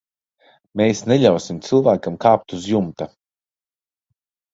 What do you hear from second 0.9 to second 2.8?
neļausim cilvēkam kāpt uz